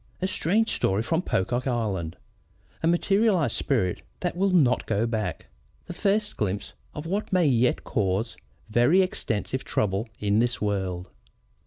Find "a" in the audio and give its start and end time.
0.19-0.27, 2.81-2.87